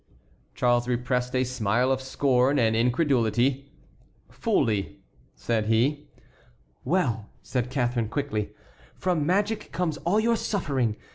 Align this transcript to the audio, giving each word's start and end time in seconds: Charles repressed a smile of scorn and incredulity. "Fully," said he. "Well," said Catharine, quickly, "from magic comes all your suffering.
Charles 0.55 0.87
repressed 0.87 1.35
a 1.35 1.43
smile 1.43 1.91
of 1.91 2.01
scorn 2.01 2.57
and 2.57 2.75
incredulity. 2.75 3.71
"Fully," 4.31 4.99
said 5.35 5.67
he. 5.67 6.07
"Well," 6.83 7.29
said 7.43 7.69
Catharine, 7.69 8.09
quickly, 8.09 8.49
"from 8.95 9.27
magic 9.27 9.71
comes 9.71 9.97
all 9.97 10.19
your 10.19 10.37
suffering. 10.37 10.95